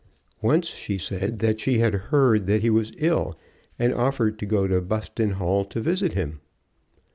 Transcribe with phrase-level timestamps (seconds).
[0.41, 3.37] Once she said that she had heard that he was ill,
[3.77, 6.39] and offered to go to Buston Hall to visit him.